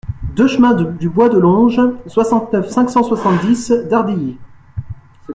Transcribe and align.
deux 0.35 0.47
chemin 0.47 0.73
du 0.73 1.09
Bois 1.11 1.29
de 1.29 1.37
Longe, 1.37 1.79
soixante-neuf, 2.07 2.67
cinq 2.71 2.89
cent 2.89 3.03
soixante-dix, 3.03 3.69
Dardilly 3.87 4.35